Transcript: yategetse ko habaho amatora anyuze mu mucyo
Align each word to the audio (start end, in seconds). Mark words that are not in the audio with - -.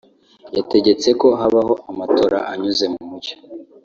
yategetse 0.55 1.09
ko 1.21 1.27
habaho 1.39 1.73
amatora 1.91 2.37
anyuze 2.51 2.85
mu 2.93 3.03
mucyo 3.09 3.35